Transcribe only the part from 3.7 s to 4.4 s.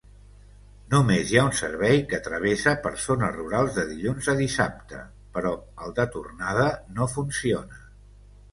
de dilluns a